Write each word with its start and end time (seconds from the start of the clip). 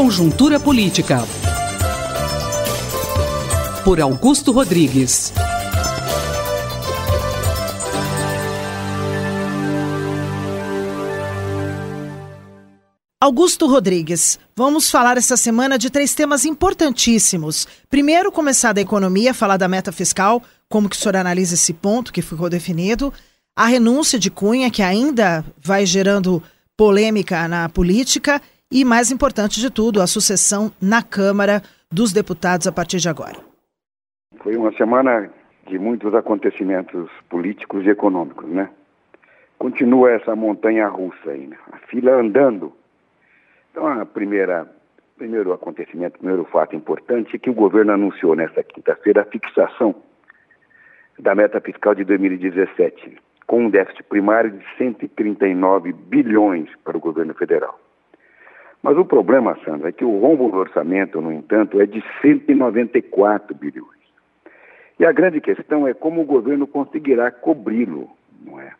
Conjuntura 0.00 0.60
Política. 0.60 1.24
Por 3.82 4.00
Augusto 4.00 4.52
Rodrigues. 4.52 5.32
Augusto 13.20 13.66
Rodrigues, 13.66 14.38
vamos 14.54 14.88
falar 14.88 15.16
essa 15.16 15.36
semana 15.36 15.76
de 15.76 15.90
três 15.90 16.14
temas 16.14 16.44
importantíssimos. 16.44 17.66
Primeiro, 17.90 18.30
começar 18.30 18.72
da 18.72 18.80
economia, 18.80 19.34
falar 19.34 19.56
da 19.56 19.66
meta 19.66 19.90
fiscal, 19.90 20.40
como 20.68 20.88
que 20.88 20.94
o 20.94 20.98
senhor 20.98 21.16
analisa 21.16 21.54
esse 21.54 21.72
ponto 21.72 22.12
que 22.12 22.22
ficou 22.22 22.48
definido, 22.48 23.12
a 23.56 23.66
renúncia 23.66 24.16
de 24.16 24.30
Cunha, 24.30 24.70
que 24.70 24.80
ainda 24.80 25.44
vai 25.60 25.84
gerando 25.84 26.40
polêmica 26.76 27.48
na 27.48 27.68
política, 27.68 28.40
e, 28.70 28.84
mais 28.84 29.10
importante 29.10 29.60
de 29.60 29.70
tudo, 29.70 30.00
a 30.00 30.06
sucessão 30.06 30.70
na 30.80 31.02
Câmara 31.02 31.62
dos 31.90 32.12
Deputados 32.12 32.66
a 32.66 32.72
partir 32.72 32.98
de 32.98 33.08
agora. 33.08 33.36
Foi 34.42 34.56
uma 34.56 34.72
semana 34.72 35.30
de 35.66 35.78
muitos 35.78 36.14
acontecimentos 36.14 37.10
políticos 37.28 37.84
e 37.84 37.90
econômicos, 37.90 38.48
né? 38.48 38.70
Continua 39.58 40.12
essa 40.12 40.36
montanha 40.36 40.86
russa 40.88 41.30
aí, 41.30 41.46
né? 41.46 41.56
a 41.72 41.78
fila 41.88 42.12
andando 42.12 42.72
então, 43.78 43.86
a 43.86 44.04
primeira, 44.04 44.66
primeiro 45.16 45.52
acontecimento, 45.52 46.18
primeiro 46.18 46.44
fato 46.46 46.74
importante 46.74 47.36
é 47.36 47.38
que 47.38 47.48
o 47.48 47.54
governo 47.54 47.92
anunciou 47.92 48.34
nesta 48.34 48.60
quinta-feira 48.60 49.22
a 49.22 49.24
fixação 49.24 49.94
da 51.16 51.32
meta 51.32 51.60
fiscal 51.60 51.94
de 51.94 52.02
2017, 52.02 53.18
com 53.46 53.66
um 53.66 53.70
déficit 53.70 54.02
primário 54.02 54.50
de 54.50 54.64
139 54.76 55.92
bilhões 55.92 56.68
para 56.82 56.96
o 56.96 57.00
governo 57.00 57.34
federal. 57.34 57.78
Mas 58.88 58.96
o 58.96 59.04
problema, 59.04 59.54
Sandra, 59.66 59.90
é 59.90 59.92
que 59.92 60.02
o 60.02 60.18
rombo 60.18 60.50
do 60.50 60.56
orçamento, 60.56 61.20
no 61.20 61.30
entanto, 61.30 61.78
é 61.78 61.84
de 61.84 62.02
194 62.22 63.54
bilhões. 63.54 64.00
E 64.98 65.04
a 65.04 65.12
grande 65.12 65.42
questão 65.42 65.86
é 65.86 65.92
como 65.92 66.22
o 66.22 66.24
governo 66.24 66.66
conseguirá 66.66 67.30
cobri-lo, 67.30 68.08
não 68.42 68.58
é? 68.58 68.72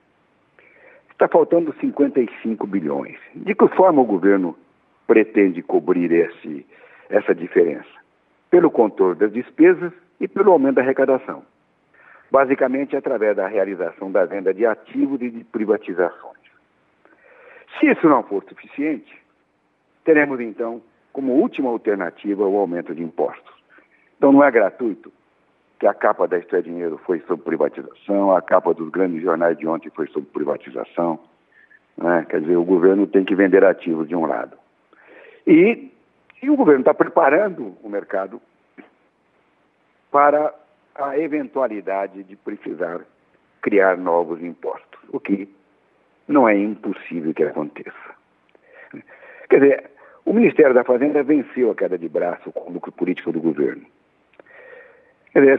Está 1.11 1.29
faltando 1.29 1.75
55 1.79 2.67
bilhões. 2.67 3.19
De 3.35 3.55
que 3.55 3.69
forma 3.69 4.01
o 4.01 4.07
governo 4.07 4.57
pretende 5.07 5.61
cobrir 5.63 6.11
esse, 6.11 6.65
essa 7.11 7.35
diferença? 7.35 7.85
Pelo 8.51 8.71
controle 8.71 9.15
das 9.15 9.31
despesas 9.31 9.93
e 10.19 10.27
pelo 10.27 10.53
aumento 10.53 10.77
da 10.77 10.81
arrecadação. 10.81 11.43
Basicamente, 12.31 12.97
através 12.97 13.37
da 13.37 13.47
realização 13.47 14.11
da 14.11 14.25
venda 14.25 14.55
de 14.55 14.65
ativos 14.65 15.21
e 15.21 15.29
de 15.29 15.45
privatizações. 15.45 16.41
Se 17.79 17.91
isso 17.91 18.09
não 18.09 18.23
for 18.23 18.43
suficiente, 18.49 19.28
teremos 20.09 20.41
então 20.41 20.81
como 21.13 21.35
última 21.35 21.69
alternativa 21.69 22.43
o 22.43 22.57
aumento 22.57 22.95
de 22.95 23.03
impostos. 23.03 23.55
Então 24.17 24.33
não 24.33 24.43
é 24.43 24.51
gratuito 24.51 25.13
que 25.79 25.87
a 25.87 25.93
capa 25.93 26.27
da 26.27 26.39
Isto 26.39 26.57
é 26.57 26.63
Dinheiro 26.63 26.99
foi 27.05 27.21
sobre 27.27 27.45
privatização, 27.45 28.35
a 28.35 28.41
capa 28.41 28.73
dos 28.73 28.89
grandes 28.89 29.23
jornais 29.23 29.59
de 29.59 29.67
ontem 29.67 29.91
foi 29.91 30.07
sobre 30.07 30.31
privatização. 30.31 31.21
Né? 31.95 32.25
Quer 32.27 32.41
dizer, 32.41 32.57
o 32.57 32.65
governo 32.65 33.07
tem 33.07 33.23
que 33.23 33.35
vender 33.35 33.63
ativos 33.67 34.09
de 34.09 34.17
um 34.17 34.25
lado. 34.25 34.57
E, 35.47 35.93
e 36.43 36.49
o 36.49 36.57
governo 36.57 36.81
está 36.81 36.95
preparando 36.95 37.77
o 37.83 37.89
mercado 37.91 38.41
para 40.11 40.55
a 40.95 41.19
eventualidade 41.19 42.25
de 42.25 42.35
precisar 42.35 43.03
criar 43.61 43.99
novos 43.99 44.43
impostos, 44.43 45.01
o 45.11 45.21
que 45.21 45.55
não 46.27 46.49
é 46.49 46.57
impossível 46.57 47.35
que 47.35 47.43
aconteça. 47.43 48.17
Quer 49.51 49.61
dizer, 49.61 49.98
o 50.29 50.35
Ministério 50.35 50.75
da 50.75 50.85
Fazenda 50.85 51.23
venceu 51.23 51.71
a 51.71 51.75
queda 51.75 51.97
de 51.97 52.07
braço 52.07 52.53
com 52.53 52.69
o 52.69 52.73
lucro 52.75 52.93
político 52.93 53.33
do 53.33 53.41
governo. 53.41 53.83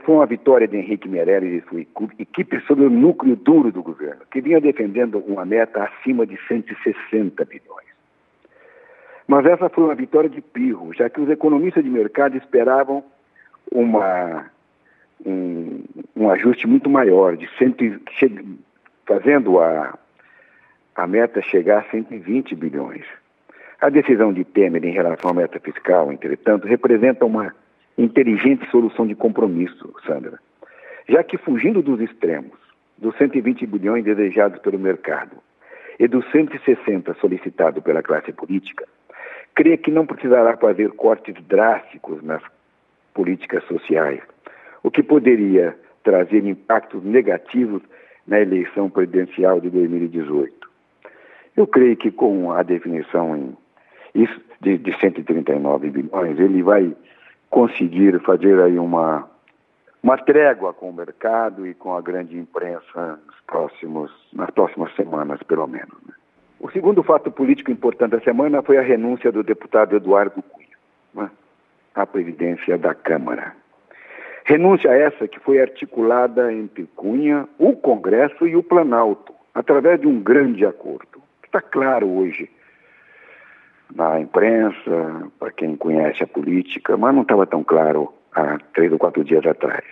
Foi 0.06 0.16
uma 0.16 0.28
vitória 0.28 0.68
de 0.68 0.78
Henrique 0.78 1.10
Meirelles 1.10 1.64
e 1.64 1.68
sua 1.68 1.82
equipe 2.20 2.60
sobre 2.68 2.86
o 2.86 2.90
núcleo 2.90 3.36
duro 3.36 3.72
do 3.72 3.82
governo, 3.82 4.22
que 4.30 4.42
vinha 4.42 4.62
defendendo 4.62 5.18
uma 5.26 5.44
meta 5.44 5.84
acima 5.84 6.24
de 6.24 6.38
160 6.48 7.44
bilhões. 7.46 7.88
Mas 9.28 9.46
essa 9.48 9.70
foi 9.70 9.86
uma 9.86 9.96
vitória 9.96 10.30
de 10.30 10.40
pirro, 10.40 10.94
já 10.94 11.10
que 11.10 11.20
os 11.20 11.30
economistas 11.30 11.84
de 11.84 11.90
mercado 11.90 12.38
esperavam 12.38 13.04
uma, 13.72 14.52
um, 15.26 15.84
um 16.16 16.30
ajuste 16.30 16.68
muito 16.68 16.92
maior, 16.92 17.36
de 17.36 17.50
cento, 17.58 17.84
fazendo 19.08 19.60
a, 19.60 19.98
a 20.96 21.08
meta 21.08 21.42
chegar 21.42 21.80
a 21.80 21.90
120 21.90 22.56
bilhões. 22.56 23.06
A 23.82 23.90
decisão 23.90 24.34
de 24.34 24.44
Temer 24.44 24.84
em 24.84 24.92
relação 24.92 25.32
à 25.32 25.34
meta 25.34 25.58
fiscal, 25.58 26.12
entretanto, 26.12 26.68
representa 26.68 27.24
uma 27.24 27.56
inteligente 27.98 28.70
solução 28.70 29.08
de 29.08 29.16
compromisso, 29.16 29.94
Sandra, 30.06 30.38
já 31.08 31.24
que 31.24 31.38
fugindo 31.38 31.82
dos 31.82 32.02
extremos, 32.02 32.58
dos 32.98 33.16
120 33.16 33.66
bilhões 33.66 34.04
desejados 34.04 34.60
pelo 34.60 34.78
mercado 34.78 35.38
e 35.98 36.10
dos 36.10 36.30
160 36.30 37.14
solicitados 37.22 37.82
pela 37.82 38.04
classe 38.04 38.34
política, 38.34 38.86
crê 39.56 39.78
que 39.78 39.92
não 39.92 40.06
precisará 40.06 40.58
fazer 40.58 40.92
cortes 40.92 41.36
drásticos 41.46 42.22
nas 42.22 42.44
políticas 43.14 43.64
sociais, 43.64 44.20
o 44.84 44.92
que 44.92 45.02
poderia 45.02 45.74
trazer 46.04 46.46
impactos 46.46 47.02
negativos 47.02 47.82
na 48.28 48.42
eleição 48.42 48.90
presidencial 48.90 49.62
de 49.62 49.70
2018. 49.70 50.70
Eu 51.56 51.66
creio 51.66 51.96
que 51.96 52.12
com 52.12 52.52
a 52.52 52.62
definição 52.62 53.36
em, 53.36 53.58
isso, 54.14 54.42
de, 54.62 54.78
de 54.78 54.98
139 55.00 55.90
bilhões, 55.90 56.40
ele 56.40 56.64
vai 56.64 56.96
conseguir 57.50 58.20
fazer 58.22 58.60
aí 58.62 58.78
uma, 58.78 59.30
uma 60.02 60.18
trégua 60.18 60.74
com 60.74 60.90
o 60.90 60.94
mercado 60.94 61.66
e 61.66 61.74
com 61.74 61.96
a 61.96 62.02
grande 62.02 62.38
imprensa 62.38 63.20
nos 63.26 63.40
próximos, 63.46 64.12
nas 64.34 64.50
próximas 64.52 64.94
semanas, 64.96 65.42
pelo 65.44 65.68
menos. 65.68 65.96
Né? 66.08 66.14
O 66.60 66.70
segundo 66.72 67.02
fato 67.04 67.32
político 67.32 67.72
importante 67.72 68.12
da 68.12 68.22
semana 68.22 68.62
foi 68.62 68.78
a 68.78 68.82
renúncia 68.82 69.32
do 69.32 69.44
deputado 69.44 69.96
Eduardo 69.96 70.42
Cunha 70.42 70.68
né, 71.14 71.30
à 71.96 72.06
presidência 72.06 72.78
da 72.78 72.94
Câmara. 72.94 73.56
Renúncia 74.46 74.90
essa 74.90 75.28
que 75.28 75.40
foi 75.40 75.62
articulada 75.62 76.52
entre 76.52 76.88
Cunha, 76.96 77.48
o 77.58 77.76
Congresso 77.76 78.48
e 78.48 78.56
o 78.56 78.64
Planalto, 78.64 79.34
através 79.54 80.02
de 80.02 80.08
um 80.08 80.20
grande 80.20 80.66
acordo. 80.66 81.22
Está 81.44 81.62
claro 81.62 82.08
hoje 82.08 82.50
na 83.94 84.20
imprensa, 84.20 85.30
para 85.40 85.52
quem 85.52 85.76
conhece 85.76 86.24
a 86.24 86.28
política, 86.28 86.96
mas 86.96 87.14
não 87.14 87.24
estava 87.24 87.46
tão 87.48 87.64
claro 87.64 88.14
há 88.34 88.60
três 88.74 88.92
ou 88.92 89.00
quatro 89.00 89.24
dias 89.24 89.46
atrás. 89.46 89.84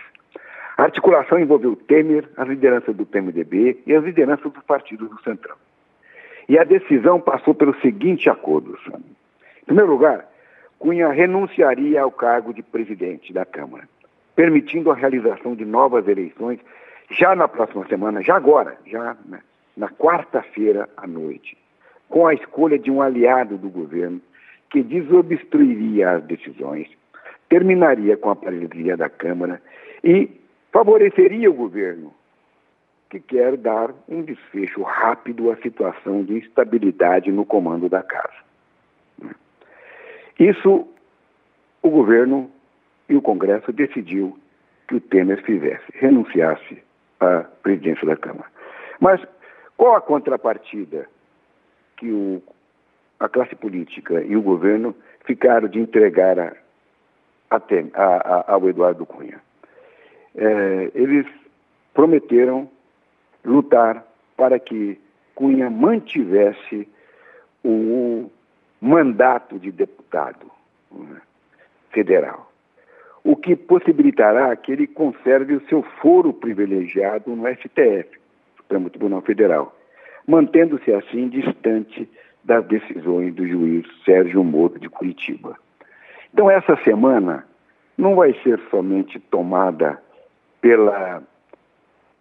A 0.76 0.84
articulação 0.84 1.38
envolveu 1.38 1.74
Temer, 1.74 2.28
as 2.36 2.48
lideranças 2.48 2.94
do 2.94 3.04
PMDB 3.04 3.82
e 3.86 3.94
as 3.94 4.04
lideranças 4.04 4.52
dos 4.52 4.62
partidos 4.62 5.10
do 5.10 5.20
Centrão. 5.22 5.56
E 6.48 6.58
a 6.58 6.64
decisão 6.64 7.20
passou 7.20 7.54
pelo 7.54 7.74
seguinte 7.80 8.30
acordo, 8.30 8.78
Sam. 8.84 9.00
Em 9.62 9.64
primeiro 9.66 9.90
lugar, 9.90 10.26
Cunha 10.78 11.08
renunciaria 11.08 12.00
ao 12.00 12.12
cargo 12.12 12.54
de 12.54 12.62
presidente 12.62 13.32
da 13.32 13.44
Câmara, 13.44 13.88
permitindo 14.36 14.90
a 14.90 14.94
realização 14.94 15.56
de 15.56 15.64
novas 15.64 16.06
eleições 16.06 16.60
já 17.10 17.34
na 17.34 17.48
próxima 17.48 17.86
semana, 17.88 18.22
já 18.22 18.36
agora, 18.36 18.78
já 18.86 19.16
né, 19.26 19.40
na 19.76 19.88
quarta-feira 19.88 20.88
à 20.96 21.06
noite, 21.06 21.58
com 22.08 22.26
a 22.26 22.34
escolha 22.34 22.78
de 22.78 22.90
um 22.90 23.02
aliado 23.02 23.56
do 23.56 23.68
governo 23.68 24.20
que 24.70 24.82
desobstruiria 24.82 26.10
as 26.10 26.24
decisões, 26.24 26.88
terminaria 27.48 28.16
com 28.16 28.30
a 28.30 28.36
paralisia 28.36 28.96
da 28.96 29.08
Câmara 29.08 29.60
e 30.04 30.30
favoreceria 30.72 31.50
o 31.50 31.54
governo 31.54 32.12
que 33.10 33.18
quer 33.20 33.56
dar 33.56 33.90
um 34.08 34.22
desfecho 34.22 34.82
rápido 34.82 35.50
à 35.50 35.56
situação 35.56 36.22
de 36.24 36.38
instabilidade 36.38 37.32
no 37.32 37.44
comando 37.44 37.88
da 37.88 38.02
casa. 38.02 38.36
Isso 40.38 40.86
o 41.82 41.90
governo 41.90 42.50
e 43.08 43.16
o 43.16 43.22
Congresso 43.22 43.72
decidiu 43.72 44.38
que 44.86 44.96
o 44.96 45.00
Temer 45.00 45.42
fizesse, 45.42 45.84
renunciasse 45.94 46.82
à 47.20 47.40
presidência 47.62 48.06
da 48.06 48.16
Câmara. 48.16 48.48
Mas 49.00 49.20
qual 49.76 49.96
a 49.96 50.00
contrapartida 50.00 51.08
que 51.98 52.10
o, 52.10 52.42
a 53.20 53.28
classe 53.28 53.54
política 53.54 54.22
e 54.22 54.36
o 54.36 54.42
governo 54.42 54.94
ficaram 55.24 55.68
de 55.68 55.78
entregar 55.78 56.38
a, 56.38 56.56
a, 57.50 57.56
a, 57.94 58.52
ao 58.52 58.68
Eduardo 58.68 59.04
Cunha? 59.04 59.40
É, 60.34 60.90
eles 60.94 61.26
prometeram 61.92 62.70
lutar 63.44 64.04
para 64.36 64.58
que 64.58 64.98
Cunha 65.34 65.68
mantivesse 65.68 66.88
o 67.64 68.30
mandato 68.80 69.58
de 69.58 69.72
deputado 69.72 70.50
né, 70.92 71.20
federal, 71.90 72.50
o 73.24 73.34
que 73.34 73.56
possibilitará 73.56 74.54
que 74.54 74.70
ele 74.70 74.86
conserve 74.86 75.54
o 75.54 75.68
seu 75.68 75.82
foro 76.00 76.32
privilegiado 76.32 77.34
no 77.34 77.48
STF, 77.48 78.18
Supremo 78.56 78.88
Tribunal 78.88 79.22
Federal, 79.22 79.76
mantendo-se 80.28 80.92
assim 80.92 81.26
distante 81.28 82.06
das 82.44 82.64
decisões 82.66 83.34
do 83.34 83.48
juiz 83.48 83.86
Sérgio 84.04 84.44
Moro 84.44 84.78
de 84.78 84.88
Curitiba. 84.88 85.56
Então, 86.32 86.50
essa 86.50 86.76
semana 86.84 87.46
não 87.96 88.14
vai 88.14 88.34
ser 88.42 88.60
somente 88.70 89.18
tomada 89.18 90.00
pela, 90.60 91.22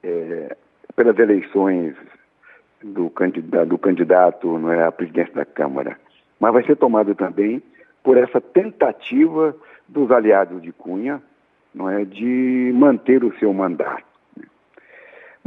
é, 0.01 0.55
pelas 0.95 1.19
eleições 1.19 1.95
do 2.81 3.09
candidato, 3.09 3.67
do 3.67 3.77
candidato 3.77 4.57
não 4.57 4.71
é, 4.71 4.85
à 4.85 4.91
presidência 4.91 5.33
da 5.33 5.45
Câmara, 5.45 5.99
mas 6.39 6.53
vai 6.53 6.63
ser 6.63 6.77
tomada 6.77 7.13
também 7.13 7.61
por 8.01 8.17
essa 8.17 8.39
tentativa 8.39 9.53
dos 9.87 10.09
aliados 10.11 10.61
de 10.61 10.71
Cunha 10.71 11.21
não 11.75 11.89
é, 11.89 12.05
de 12.05 12.71
manter 12.73 13.23
o 13.23 13.37
seu 13.37 13.53
mandato. 13.53 14.06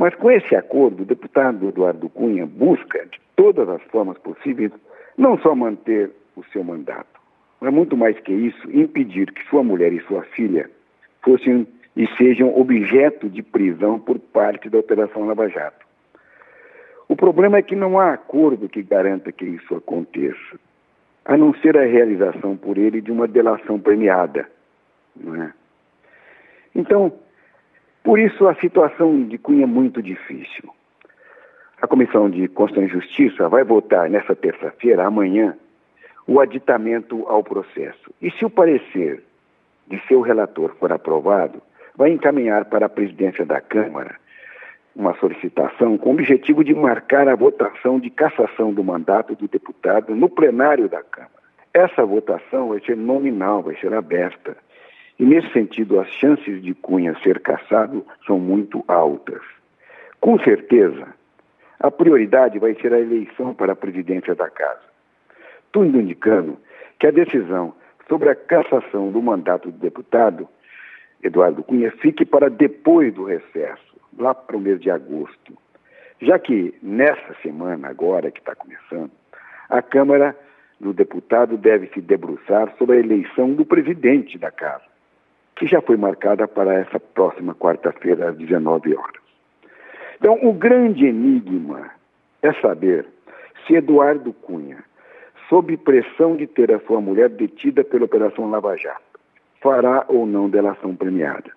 Mas 0.01 0.15
com 0.15 0.31
esse 0.31 0.57
acordo, 0.57 1.03
o 1.03 1.05
deputado 1.05 1.69
Eduardo 1.69 2.09
Cunha 2.09 2.47
busca, 2.47 3.05
de 3.05 3.21
todas 3.37 3.69
as 3.69 3.83
formas 3.83 4.17
possíveis, 4.17 4.73
não 5.19 5.37
só 5.37 5.55
manter 5.55 6.11
o 6.35 6.43
seu 6.45 6.65
mandato, 6.65 7.21
mas 7.61 7.71
muito 7.71 7.99
mais 7.99 8.19
que 8.19 8.33
isso, 8.33 8.71
impedir 8.71 9.31
que 9.31 9.47
sua 9.51 9.63
mulher 9.63 9.93
e 9.93 10.01
sua 10.05 10.23
filha 10.23 10.71
fossem 11.21 11.67
e 11.95 12.07
sejam 12.17 12.59
objeto 12.59 13.29
de 13.29 13.43
prisão 13.43 14.01
por 14.01 14.19
parte 14.19 14.71
da 14.71 14.79
Operação 14.79 15.27
Lava 15.27 15.51
Jato. 15.51 15.85
O 17.07 17.15
problema 17.15 17.59
é 17.59 17.63
que 17.63 17.77
não 17.77 18.01
há 18.01 18.15
acordo 18.15 18.71
que 18.71 18.83
garanta 18.83 19.31
que 19.31 19.45
isso 19.45 19.75
aconteça, 19.75 20.59
a 21.27 21.37
não 21.37 21.53
ser 21.53 21.77
a 21.77 21.85
realização 21.85 22.57
por 22.57 22.79
ele 22.79 23.03
de 23.03 23.13
uma 23.13 23.29
delação 23.29 23.79
premiada. 23.79 24.49
Não 25.15 25.35
é? 25.43 25.53
Então, 26.75 27.13
por 28.11 28.19
isso 28.19 28.49
a 28.49 28.57
situação 28.57 29.23
de 29.23 29.39
Cunha 29.39 29.63
é 29.63 29.67
muito 29.67 30.03
difícil. 30.03 30.69
A 31.81 31.87
Comissão 31.87 32.29
de 32.29 32.49
Constituição 32.49 32.99
e 32.99 33.01
Justiça 33.01 33.49
vai 33.49 33.63
votar 33.63 34.11
nessa 34.11 34.35
terça-feira, 34.35 35.07
amanhã, 35.07 35.57
o 36.27 36.41
aditamento 36.41 37.25
ao 37.29 37.45
processo. 37.45 38.13
E 38.21 38.33
se 38.33 38.45
o 38.45 38.51
parecer 38.51 39.23
de 39.87 40.01
seu 40.09 40.23
relator 40.23 40.75
for 40.81 40.91
aprovado, 40.91 41.63
vai 41.95 42.11
encaminhar 42.11 42.65
para 42.65 42.87
a 42.87 42.89
presidência 42.89 43.47
da 43.47 43.61
Câmara 43.61 44.17
uma 44.97 45.15
solicitação 45.21 45.97
com 45.97 46.09
o 46.09 46.15
objetivo 46.15 46.65
de 46.65 46.75
marcar 46.75 47.29
a 47.29 47.37
votação 47.37 48.01
de 48.01 48.11
cassação 48.11 48.75
do 48.75 48.83
mandato 48.83 49.37
do 49.37 49.47
deputado 49.47 50.17
no 50.17 50.29
plenário 50.29 50.89
da 50.89 51.05
Câmara. 51.05 51.31
Essa 51.73 52.05
votação 52.05 52.71
vai 52.71 52.81
ser 52.81 52.97
nominal, 52.97 53.63
vai 53.63 53.77
ser 53.77 53.95
aberta. 53.95 54.57
E, 55.21 55.25
nesse 55.27 55.53
sentido, 55.53 56.01
as 56.01 56.09
chances 56.13 56.63
de 56.63 56.73
Cunha 56.73 57.15
ser 57.23 57.41
cassado 57.41 58.07
são 58.27 58.39
muito 58.39 58.83
altas. 58.89 59.43
Com 60.19 60.39
certeza, 60.39 61.09
a 61.79 61.91
prioridade 61.91 62.59
vai 62.59 62.75
ser 62.77 62.95
a 62.95 62.99
eleição 62.99 63.53
para 63.53 63.75
a 63.75 63.77
presidência 63.77 64.35
da 64.35 64.49
Casa. 64.49 64.81
Tudo 65.71 66.01
indicando 66.01 66.57
que 66.99 67.07
a 67.07 67.11
decisão 67.11 67.75
sobre 68.09 68.31
a 68.31 68.35
cassação 68.35 69.13
do 69.13 69.21
mandato 69.21 69.71
do 69.71 69.77
deputado 69.77 70.49
Eduardo 71.23 71.63
Cunha 71.65 71.93
fique 72.01 72.25
para 72.25 72.49
depois 72.49 73.13
do 73.13 73.25
recesso, 73.25 74.01
lá 74.19 74.35
para 74.35 74.57
o 74.57 74.61
mês 74.61 74.81
de 74.81 74.91
agosto. 74.91 75.53
Já 76.19 76.39
que 76.39 76.75
nessa 76.83 77.35
semana, 77.43 77.89
agora 77.89 78.31
que 78.31 78.41
está 78.41 78.55
começando, 78.55 79.11
a 79.69 79.83
Câmara 79.83 80.35
do 80.81 80.95
Deputado 80.95 81.59
deve 81.59 81.89
se 81.89 82.01
debruçar 82.01 82.75
sobre 82.79 82.97
a 82.97 83.01
eleição 83.01 83.53
do 83.53 83.67
presidente 83.67 84.39
da 84.39 84.51
Casa 84.51 84.90
que 85.61 85.67
já 85.67 85.83
foi 85.83 85.99
marcada 85.99 86.49
para 86.49 86.73
essa 86.73 86.99
próxima 86.99 87.55
quarta-feira, 87.55 88.31
às 88.31 88.37
19 88.39 88.97
horas. 88.97 89.21
Então, 90.19 90.39
o 90.43 90.55
grande 90.55 91.05
enigma 91.05 91.91
é 92.41 92.51
saber 92.55 93.07
se 93.67 93.75
Eduardo 93.75 94.33
Cunha, 94.33 94.83
sob 95.51 95.77
pressão 95.77 96.35
de 96.35 96.47
ter 96.47 96.73
a 96.73 96.81
sua 96.81 96.99
mulher 97.03 97.29
detida 97.29 97.85
pela 97.85 98.07
Operação 98.07 98.49
Lava 98.49 98.75
Jato, 98.75 99.21
fará 99.61 100.07
ou 100.09 100.25
não 100.25 100.49
delação 100.49 100.97
premiada. 100.97 101.51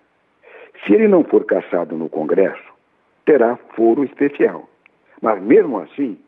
Se 0.85 0.93
ele 0.93 1.07
não 1.07 1.23
for 1.23 1.45
caçado 1.45 1.95
no 1.95 2.09
Congresso, 2.09 2.73
terá 3.23 3.55
foro 3.73 4.03
especial. 4.03 4.67
Mas 5.21 5.41
mesmo 5.41 5.79
assim, 5.79 6.19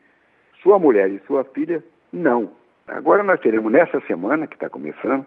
sua 0.64 0.80
mulher 0.80 1.10
e 1.10 1.20
sua 1.28 1.44
filha, 1.44 1.84
não. 2.14 2.52
Agora 2.88 3.22
nós 3.22 3.42
teremos 3.42 3.70
nessa 3.70 4.00
semana, 4.08 4.48
que 4.48 4.56
está 4.56 4.70
começando, 4.70 5.26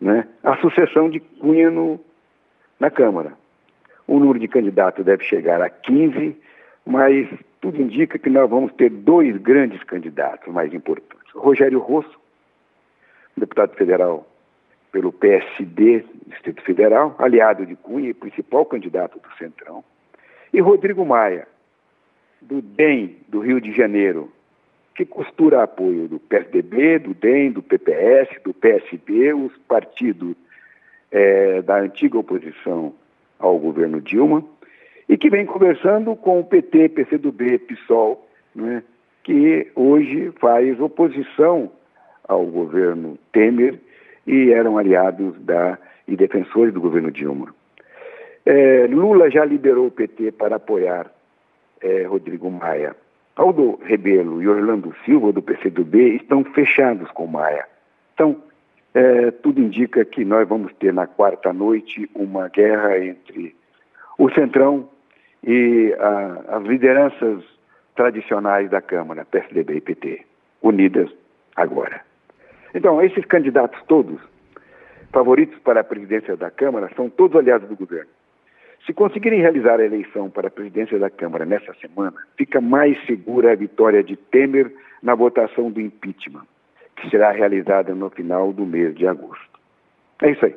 né, 0.00 0.26
a 0.42 0.56
sucessão 0.58 1.08
de 1.08 1.20
Cunha 1.20 1.70
no, 1.70 2.00
na 2.78 2.90
Câmara. 2.90 3.32
O 4.06 4.18
número 4.18 4.38
de 4.38 4.48
candidatos 4.48 5.04
deve 5.04 5.24
chegar 5.24 5.60
a 5.60 5.68
15, 5.68 6.36
mas 6.84 7.28
tudo 7.60 7.80
indica 7.80 8.18
que 8.18 8.30
nós 8.30 8.48
vamos 8.48 8.72
ter 8.74 8.90
dois 8.90 9.36
grandes 9.38 9.82
candidatos 9.82 10.52
mais 10.52 10.72
importantes. 10.72 11.32
Rogério 11.34 11.80
Rosso, 11.80 12.18
deputado 13.36 13.74
federal 13.74 14.26
pelo 14.92 15.12
PSD, 15.12 16.04
Distrito 16.26 16.62
Federal, 16.62 17.14
aliado 17.18 17.66
de 17.66 17.76
Cunha 17.76 18.10
e 18.10 18.14
principal 18.14 18.64
candidato 18.64 19.18
do 19.18 19.36
Centrão, 19.36 19.84
e 20.52 20.60
Rodrigo 20.60 21.04
Maia, 21.04 21.46
do 22.40 22.62
DEM 22.62 23.16
do 23.28 23.40
Rio 23.40 23.60
de 23.60 23.72
Janeiro, 23.72 24.32
que 24.96 25.04
costura 25.04 25.62
apoio 25.62 26.08
do 26.08 26.18
PSDB, 26.18 26.98
do 26.98 27.12
DEM, 27.12 27.52
do 27.52 27.62
PPS, 27.62 28.30
do 28.42 28.54
PSB, 28.54 29.34
os 29.34 29.54
partidos 29.68 30.34
é, 31.12 31.60
da 31.60 31.78
antiga 31.78 32.18
oposição 32.18 32.94
ao 33.38 33.58
governo 33.58 34.00
Dilma, 34.00 34.42
e 35.06 35.18
que 35.18 35.28
vem 35.28 35.44
conversando 35.44 36.16
com 36.16 36.40
o 36.40 36.44
PT, 36.44 36.88
PCdoB, 36.88 37.58
PSOL, 37.58 38.26
né, 38.54 38.82
que 39.22 39.70
hoje 39.74 40.32
faz 40.40 40.80
oposição 40.80 41.70
ao 42.26 42.46
governo 42.46 43.18
Temer 43.32 43.78
e 44.26 44.50
eram 44.50 44.78
aliados 44.78 45.38
da, 45.40 45.78
e 46.08 46.16
defensores 46.16 46.72
do 46.72 46.80
governo 46.80 47.10
Dilma. 47.10 47.54
É, 48.46 48.86
Lula 48.86 49.30
já 49.30 49.44
liberou 49.44 49.88
o 49.88 49.90
PT 49.90 50.32
para 50.32 50.56
apoiar 50.56 51.12
é, 51.82 52.04
Rodrigo 52.04 52.50
Maia. 52.50 52.96
Aldo 53.36 53.78
Rebelo 53.84 54.42
e 54.42 54.48
Orlando 54.48 54.94
Silva, 55.04 55.30
do 55.30 55.42
PCdoB, 55.42 56.16
estão 56.16 56.42
fechados 56.42 57.10
com 57.10 57.26
Maia. 57.26 57.66
Então, 58.14 58.42
é, 58.94 59.30
tudo 59.30 59.60
indica 59.60 60.04
que 60.06 60.24
nós 60.24 60.48
vamos 60.48 60.72
ter 60.74 60.92
na 60.92 61.06
quarta 61.06 61.52
noite 61.52 62.10
uma 62.14 62.48
guerra 62.48 62.98
entre 62.98 63.54
o 64.18 64.30
Centrão 64.30 64.88
e 65.44 65.94
a, 66.00 66.56
as 66.56 66.64
lideranças 66.64 67.44
tradicionais 67.94 68.70
da 68.70 68.80
Câmara, 68.80 69.26
PSDB 69.26 69.76
e 69.76 69.80
PT, 69.82 70.26
unidas 70.62 71.10
agora. 71.54 72.00
Então, 72.74 73.02
esses 73.02 73.24
candidatos 73.26 73.80
todos, 73.86 74.18
favoritos 75.12 75.58
para 75.58 75.80
a 75.80 75.84
presidência 75.84 76.36
da 76.38 76.50
Câmara, 76.50 76.90
são 76.96 77.10
todos 77.10 77.36
aliados 77.36 77.68
do 77.68 77.76
governo. 77.76 78.10
Se 78.86 78.94
conseguirem 78.94 79.40
realizar 79.40 79.80
a 79.80 79.84
eleição 79.84 80.30
para 80.30 80.46
a 80.46 80.50
presidência 80.50 80.96
da 80.96 81.10
Câmara 81.10 81.44
nessa 81.44 81.74
semana, 81.80 82.14
fica 82.38 82.60
mais 82.60 82.96
segura 83.04 83.52
a 83.52 83.56
vitória 83.56 84.02
de 84.02 84.14
Temer 84.14 84.72
na 85.02 85.16
votação 85.16 85.72
do 85.72 85.80
impeachment, 85.80 86.44
que 86.94 87.10
será 87.10 87.32
realizada 87.32 87.92
no 87.96 88.08
final 88.08 88.52
do 88.52 88.64
mês 88.64 88.94
de 88.94 89.04
agosto. 89.06 89.44
É 90.22 90.30
isso 90.30 90.46
aí. 90.46 90.54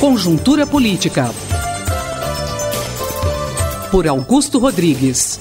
Conjuntura 0.00 0.66
Política. 0.66 1.24
Por 3.90 4.08
Augusto 4.08 4.58
Rodrigues. 4.58 5.38